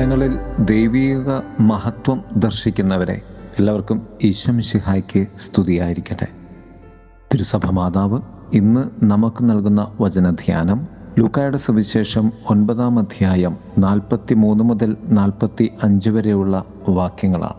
ഭവനങ്ങളിൽ 0.00 0.38
ദൈവീക 0.60 1.30
മഹത്വം 1.60 2.24
ദർശിക്കുന്നവരെ 2.36 3.20
എല്ലാവർക്കും 3.58 4.06
ഈശ്വമിഷിഹായ്ക്ക് 4.22 5.26
സ്തുതിയായിരിക്കട്ടെ. 5.36 6.26
തിരുസഭ 7.34 7.70
മാതാവ് 7.70 8.20
ഇന്ന് 8.54 9.04
നമുക്ക് 9.04 9.50
നൽകുന്ന 9.50 9.92
വചനധ്യാനം 10.00 10.88
ലൂക്കായുടെ 11.18 11.56
സുവിശേഷം 11.56 12.32
ഒൻപതാം 12.50 12.98
അധ്യായം 12.98 13.56
നാൽപ്പത്തി 13.78 14.34
മൂന്ന് 14.34 14.64
മുതൽ 14.64 14.96
നാൽപ്പത്തി 15.08 15.70
അഞ്ച് 15.82 16.10
വരെയുള്ള 16.10 16.64
വാക്യങ്ങളാണ്. 16.88 17.54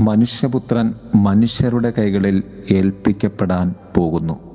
മനുഷ്യപുത്രൻ 0.00 0.94
മനുഷ്യരുടെ 1.14 1.92
കൈകളിൽ 1.98 2.42
ഏൽപ്പിക്കപ്പെടാൻ 2.70 3.74
പോകുന്നു. 3.96 4.51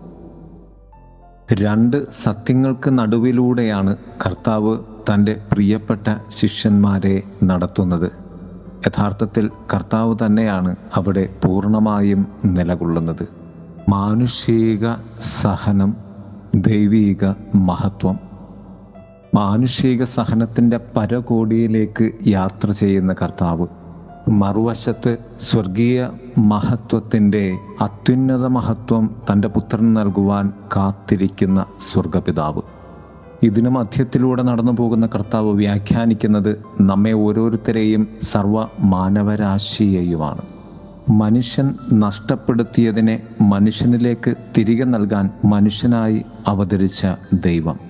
രണ്ട് 1.54 2.12
സത്യങ്ങൾക്ക് 2.12 3.00
നടുവിലൂടെയാണ് 3.00 3.96
കർത്താവ് 4.26 4.78
തന്റെ 4.78 5.38
പ്രിയപ്പെട്ട 5.52 6.16
ശിഷ്യന്മാരെ 6.28 7.23
നടത്തുന്നത്. 7.44 8.12
യഥാർത്ഥത്തിൽ 8.88 9.50
കർത്താവ് 9.73 10.16
തന്നെയാണ് 10.26 10.76
അവിടെ 10.96 11.30
പൂർണമായും 11.46 12.28
നിലകൊള്ളുന്നത്. 12.46 13.28
മാനുഷിക 13.90 14.94
സഹനം 15.22 15.96
ദൈവീക 16.56 17.34
മഹത്വം. 17.56 18.20
മാനുഷിക 19.36 20.04
സഹനത്തിന്റെ 20.04 20.80
പരകോടിയിലേക്ക് 20.98 22.12
യാത്ര 22.28 22.72
ചെയ്യുന്ന 22.72 23.14
കർത്താവ് 23.14 23.68
മറുവശത്ത് 24.30 25.17
സ്വർഗീയ 25.40 26.09
മഹത്വത്തിന്റെ 26.38 27.58
അത്യുന്നത 27.81 28.45
മഹത്വം 28.45 29.16
തന്റെ 29.31 29.48
പുത്രൻ 29.48 29.94
നൽകുവാൻ 29.94 30.53
കാത്തിരിക്കുന്ന 30.76 31.66
സ്വർഗപിതാവ്. 31.80 32.62
ഇതിനു 33.44 33.70
മധ്യത്തിലൂടെ 33.70 34.44
നടന്നു 34.44 34.72
പോകുന്ന 34.72 35.08
കർത്താവ് 35.08 35.52
വ്യാഖ്യാനിക്കുന്നത് 35.52 36.64
നമ്മെ 36.81 37.11
ഓരോരുത്തരെയും 37.11 38.08
സർവ 38.22 38.66
മാനവരാശിയെയുമാണ് 38.80 40.42
മനുഷ്യൻ 41.09 41.75
നഷ്ടപ്പെടുത്തിയതിനെ 41.94 43.23
മനുഷ്യനിലേക്ക് 43.42 44.33
തിരികെ 44.58 44.83
നൽകാൻ 44.83 45.30
മനുഷ്യനായി 45.45 46.22
അവതരിച്ച 46.48 47.08
ദൈവം. 47.33 47.86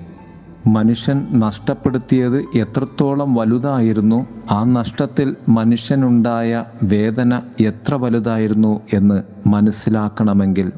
മനുഷ്യൻ 0.67 1.27
നഷ്ടപ്പെടുത്തിയത് 1.33 2.57
എത്രത്തോളം 2.57 3.33
വലുതായിരുന്നു 3.33 4.25
ആ 4.51 4.63
നഷ്ടത്തിൽ 4.63 5.35
മനുഷ്യനുണ്ടായ 5.49 6.65
വേദന 6.83 7.41
എത്ര 7.59 7.95
വലുതായിരുന്നു 7.95 8.81
എന്ന് 8.93 9.23
മനസ്സിലാക്കണമെങ്കിൽ 9.47 10.71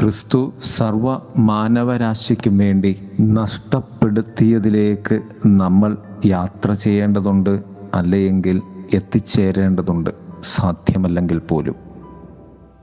ക്രിസ്തു 0.00 0.52
സർവ 0.62 1.18
മാനവരാശിക്കും 1.38 2.58
വേണ്ടി 2.58 3.08
നഷ്ടപ്പെടുത്തിയതിലേക്ക് 3.20 5.20
നമ്മൾ 5.46 5.96
യാത്ര 6.26 6.72
ചെയ്യേണ്ടതുണ്ട് 6.72 7.62
അല്ലെങ്കിൽ 7.94 8.60
എത്തിച്ചേരേണ്ടതുണ്ട്. 8.94 10.10
സാധ്യമല്ലെങ്കിൽ 10.42 11.38
പോലും. 11.38 11.74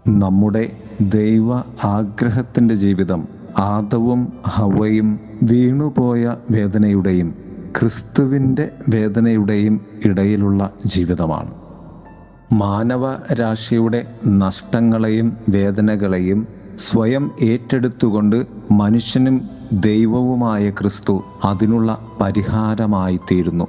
നമ്മുടെ 0.08 0.72
ദൈവ 1.02 1.64
ആഗ്രഹത്തിന്റെ 1.84 2.75
ജീവിതം 2.75 3.28
ആദവും 3.58 4.34
ഹവയും 4.47 5.19
വീണുപോയ 5.44 6.36
വേദനയുടെയും 6.52 7.36
ക്രിസ്തുവിന്റെ 7.78 8.72
വേദനയുടെയും 8.89 9.81
ഇടയിലുള്ള 10.03 10.73
ജീവിതമാണ്. 10.86 11.50
മാനവരാശിയുടെ 12.53 14.08
നഷ്ടങ്ങളെയും 14.25 15.38
വേദനകളെയും 15.50 16.47
സ്വയം 16.78 17.31
ഏറ്റെടുത്തുകൊണ്ട് 17.41 18.45
മനുഷ്യനും 18.72 19.41
ദൈവവുമായ 19.73 20.69
ക്രിസ്തു 20.69 21.23
അതിനുള്ള 21.44 21.97
പരിഹാരമായി 22.22 23.19
തീരുന്നു 23.31 23.67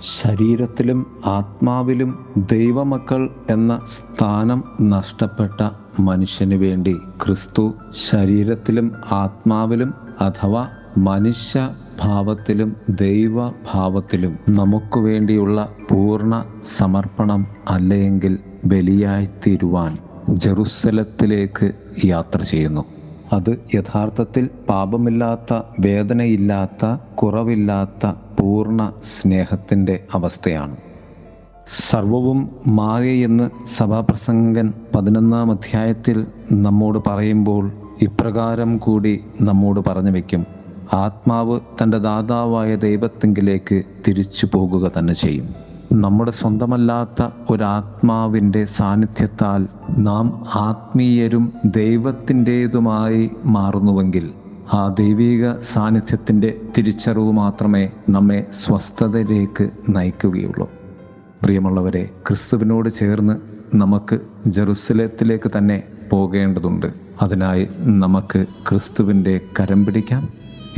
ശരീരത്തിലും 0.00 1.06
ആത്മാവിലും 1.26 2.18
ദൈവമക്കൾ 2.36 3.30
എന്ന 3.50 3.80
സ്ഥാനം 3.86 4.64
നഷ്ടപ്പെട്ട 4.80 5.70
മനുഷ്യന് 6.00 6.54
വേണ്ടി 6.54 6.96
ക്രിസ്തു 7.22 7.74
ശരീരത്തിലും 7.92 8.92
ആത്മാവിലും 9.12 9.94
അഥവാ 10.22 10.68
മനുഷ്യ 10.98 11.70
ഭാവത്തിലും 12.00 12.76
ദൈവഭാവത്തിലും 12.88 14.38
നമുക്ക് 14.48 14.98
വേണ്ടിയുള്ള 14.98 15.72
പൂർണ 15.88 16.44
സമർപ്പണം 16.62 17.46
അല്ലെങ്കിൽ 17.68 18.38
ബലിയായിത്തീരുവാൻ 18.64 19.96
ജെറുസലത്തിലേക്ക് 20.28 21.72
യാത്ര 22.04 22.42
ചെയ്യുന്നു. 22.42 22.84
അത് 23.32 23.58
യഥാർത്ഥത്തിൽ 23.74 24.48
പാപമില്ലാത്ത 24.68 25.60
വേദനയില്ലാത്ത 25.80 26.84
കുറവില്ലാത്ത 27.14 28.12
പൂർണ 28.38 28.92
സ്നേഹത്തിന്റെ 29.02 30.04
അവസ്ഥയാണ്. 30.14 30.76
സർവവും 31.66 32.50
മായയെന്ന് 32.66 33.66
സഭാപ്രസംഗൻ 33.66 34.72
പതിനൊന്നാം 34.94 35.50
അധ്യായത്തിൽ 35.50 36.26
നമ്മോട് 36.52 36.98
പറയുമ്പോൾ 37.06 37.64
ഇപ്രകാരം 38.02 38.78
കൂടി 38.78 39.24
നമ്മോട് 39.40 39.80
പറഞ്ഞു 39.86 40.10
വയ്ക്കും 40.10 40.46
ആത്മാവ് 40.94 41.60
തന്റെ 41.82 41.98
ദാതാവായ 41.98 42.76
ദൈവത്തെങ്കിലേക്ക് 42.76 43.82
തിരിച്ചു 44.08 44.48
പോകുക 44.52 44.92
തന്നെ 44.98 45.14
ചെയ്യും. 45.14 45.48
നമ്മുടെ 45.92 46.30
സ്വന്തമല്ലാത്ത 46.30 47.28
ഒരാത്മാവിന്റെ 47.50 48.64
സാന്നിധ്യത്താൽ 48.64 49.66
നാം 49.98 50.42
ആത്മീയരും 50.54 51.52
ദൈവത്തിന്റേതുമായി 51.64 53.30
മാറുന്നുവെങ്കിൽ 53.44 54.32
ആ 54.72 54.94
ദൈവിക 54.98 55.52
സാന്നിധ്യത്തിന്റെ 55.60 56.60
തിരിച്ചറിവ് 56.78 57.32
മാത്രമേ 57.32 57.90
നമ്മെ 58.08 58.46
സ്വസ്ഥതയിലേക്ക് 58.52 59.70
നയിക്കുകയുള്ളൂ. 59.88 60.68
പ്രിയമുള്ളവരെ 61.42 62.10
ക്രിസ്തുവിനോട് 62.26 62.88
ചേർന്ന് 62.88 63.36
നമുക്ക് 63.74 64.20
ജെറുസലേത്തിലേക്ക് 64.46 65.50
തന്നെ 65.58 65.82
പോകേണ്ടതുണ്ട്. 66.10 66.86
അതിനായി 67.22 67.68
നമുക്ക് 67.78 68.46
ക്രിസ്തുവിന്റെ 68.68 69.40
കരം 69.60 69.86
പിടിക്കാം. 69.86 70.28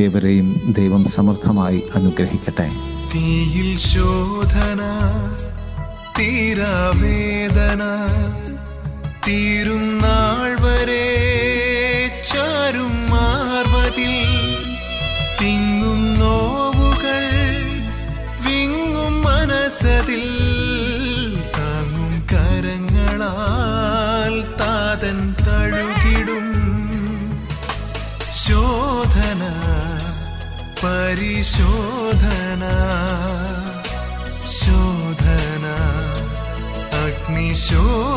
ഏവരെയും 0.00 0.75
ദൈവം 0.78 1.04
സമർത്ഥമായി 1.04 1.82
അനുഗ്രഹിക്കട്ടെ. 1.94 2.70
തീയിൽ 3.15 3.78
ശോധന 3.78 4.81
തീരാവേദന 6.19 7.82
തീരും 9.28 9.98
നാൾ 9.98 10.50
വരെ 10.62 11.11
ശോധന 34.44 35.66
അഗ്നിശോധന 36.97 38.11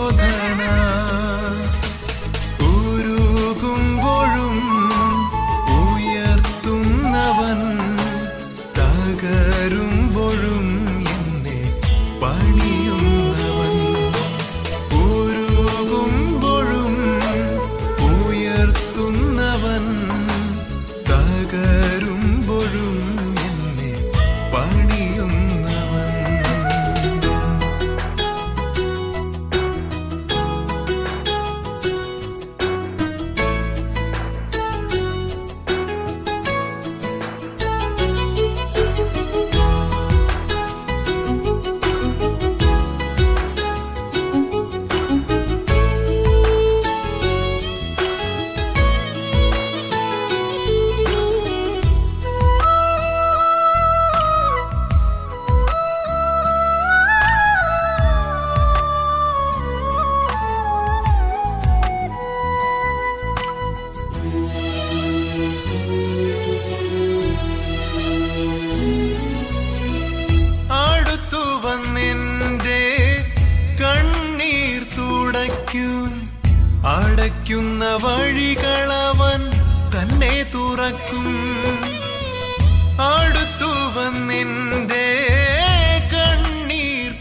കണ്ണീർ 86.13 87.11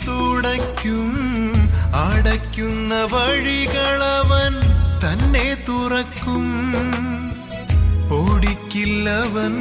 അടയ്ക്കുന്ന 2.04 2.94
വഴികളവൻ 3.12 4.54
തന്നെ 5.04 5.48
തുറക്കും. 5.68 6.46
ഓടിക്കില്ലവൻ 8.10 9.54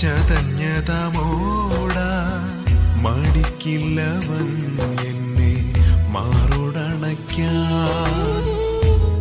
ചതഞ്ഞതമോട 0.00 1.96
മടിക്കില്ലവൻ 3.04 4.48
എന്നെ 5.06 5.52
മാറോടണയ്ക്കാൻ 6.14 7.62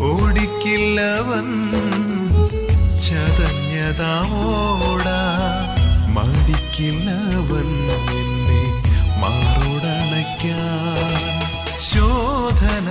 ഓടിക്കില്ലവൻ 0.10 1.48
ചതഞ്ഞതമോട 3.86 5.08
മടിക്കില്ലവൻ 6.16 7.70
എന്നെ 8.20 8.62
മാറോടണയ്ക്കാൻ 9.22 10.64
ശോധന 11.90 12.88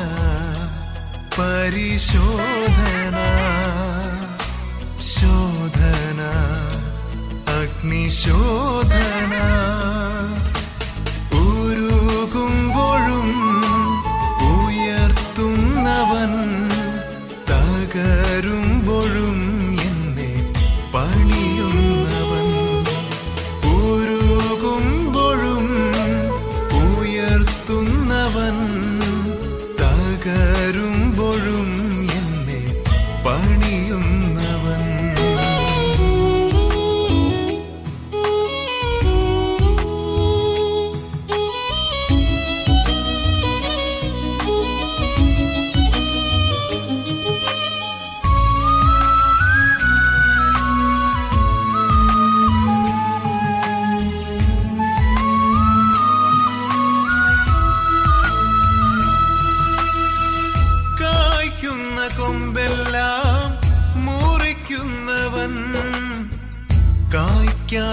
പരിശോധന 1.38 3.16
ശോധന 5.14 6.20
അഗ്നിശോധന. 7.58 9.13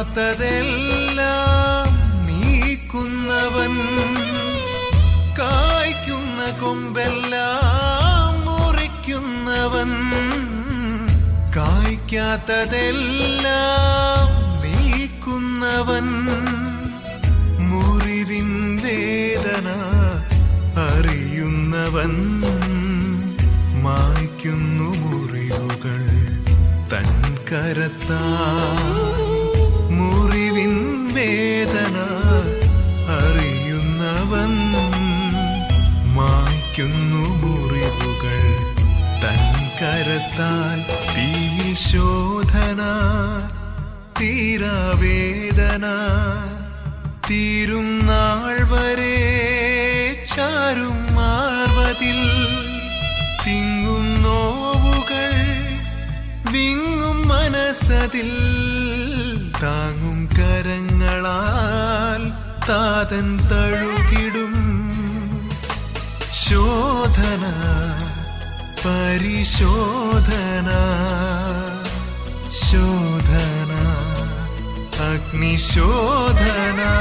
കായ്ക്കാത്തതെല്ലാം 0.03 1.89
നീക്കുന്നവൻ 2.27 3.73
കായ്ക്കുന്ന 5.39 6.39
കൊമ്പെല്ലാം 6.61 8.31
മുറിക്കുന്നവൻ 8.47 9.91
കായ്ക്കാത്തതെല്ലാം 11.57 12.81
നീക്കുന്നവൻ 14.65 16.07
മുറിവിൻ 17.69 18.49
വേദന 18.83 19.67
അറിയുന്നവൻ 20.87 22.15
മായ്ക്കുന്നു 23.85 24.89
മുറിവുകൾ 25.03 26.01
തൻ 26.91 27.07
കരത്താ 27.49 28.23
കരത്താൽ 39.81 40.79
തീയിൽ 41.13 41.69
ശോധന 41.89 42.81
തീരാവേദന 44.19 45.85
തീരും 47.27 47.87
നാൾ 48.09 48.55
വരെ 48.71 49.15
ചാരും 50.33 50.99
മാർവതിൽ 51.17 52.19
തിങ്ങും 53.45 54.05
നോവുകൾ 54.25 55.33
വിങ്ങും 56.53 57.19
മനസ്സതിൽ 57.27 58.31
താങ്ങും 59.61 60.19
കരങ്ങളാൽ 60.37 62.23
താതൻ 62.69 63.29
തഴുകിടും 63.51 64.55
ശോധന. 66.43 67.43
परिशोधना 68.83 70.79
शोधना 72.61 73.83
अग्निशोधना। 75.09 76.91